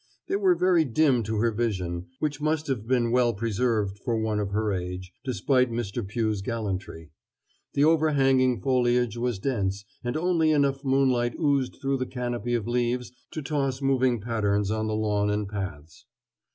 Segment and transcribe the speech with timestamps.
[0.27, 4.39] They were very dim to her vision, which must have been well preserved for one
[4.39, 6.03] of her age, despite Mr.
[6.03, 7.11] Pugh's gallantry.
[7.73, 13.11] The overhanging foliage was dense, and only enough moonlight oozed through the canopy of leaves
[13.29, 16.07] to toss moving patterns on the lawn and paths.